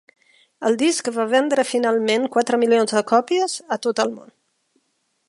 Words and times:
El 0.69 0.77
disc 0.81 1.09
va 1.17 1.25
vendre 1.33 1.65
finalment 1.73 2.25
quatre 2.37 2.61
milions 2.63 2.97
de 2.97 3.05
còpies 3.15 3.57
a 3.77 3.79
tot 3.87 4.03
el 4.07 4.15
món. 4.17 4.37